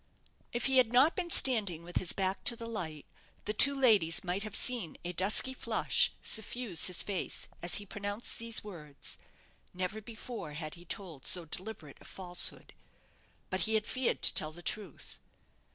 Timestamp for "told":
10.85-11.27